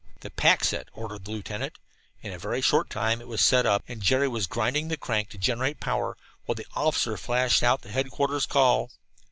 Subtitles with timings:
[0.21, 1.77] "The pack set!" ordered the lieutenant.
[2.23, 5.29] In a very short time it was set up, and Jerry was grinding the crank
[5.29, 8.89] to generate power while the officer flashed out the headquarters call.